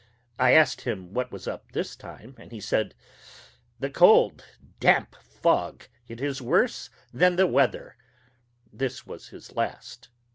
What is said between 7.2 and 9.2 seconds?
the weather." This